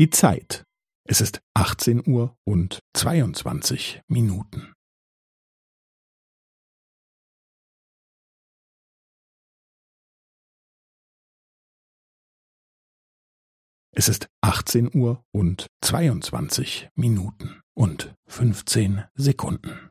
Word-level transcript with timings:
Die 0.00 0.08
Zeit. 0.08 0.64
Es 1.06 1.20
ist 1.20 1.42
18 1.54 2.02
Uhr 2.08 2.34
und 2.48 2.80
22 2.96 4.00
Minuten. 4.08 4.72
Es 13.94 14.08
ist 14.08 14.30
18 14.42 14.88
Uhr 14.96 15.22
und 15.34 15.66
22 15.84 16.88
Minuten 16.96 17.60
und 17.76 18.14
15 18.26 19.04
Sekunden. 19.16 19.90